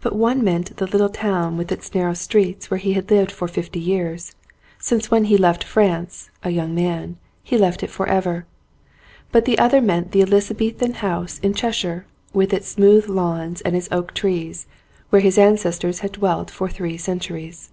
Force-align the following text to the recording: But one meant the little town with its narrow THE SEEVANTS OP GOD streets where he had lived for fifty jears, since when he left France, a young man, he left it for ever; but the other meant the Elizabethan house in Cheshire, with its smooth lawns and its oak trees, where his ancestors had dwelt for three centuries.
But 0.00 0.14
one 0.14 0.44
meant 0.44 0.76
the 0.76 0.86
little 0.86 1.08
town 1.08 1.56
with 1.56 1.72
its 1.72 1.92
narrow 1.92 2.12
THE 2.12 2.18
SEEVANTS 2.18 2.26
OP 2.26 2.28
GOD 2.28 2.30
streets 2.30 2.70
where 2.70 2.78
he 2.78 2.92
had 2.92 3.10
lived 3.10 3.32
for 3.32 3.48
fifty 3.48 3.80
jears, 3.84 4.36
since 4.78 5.10
when 5.10 5.24
he 5.24 5.36
left 5.36 5.64
France, 5.64 6.30
a 6.44 6.50
young 6.50 6.76
man, 6.76 7.16
he 7.42 7.58
left 7.58 7.82
it 7.82 7.90
for 7.90 8.06
ever; 8.08 8.46
but 9.32 9.46
the 9.46 9.58
other 9.58 9.80
meant 9.80 10.12
the 10.12 10.20
Elizabethan 10.22 10.92
house 11.02 11.40
in 11.40 11.54
Cheshire, 11.54 12.06
with 12.32 12.52
its 12.52 12.68
smooth 12.68 13.08
lawns 13.08 13.60
and 13.62 13.74
its 13.74 13.88
oak 13.90 14.14
trees, 14.14 14.68
where 15.10 15.22
his 15.22 15.36
ancestors 15.38 15.98
had 16.06 16.12
dwelt 16.12 16.52
for 16.52 16.68
three 16.68 16.96
centuries. 16.96 17.72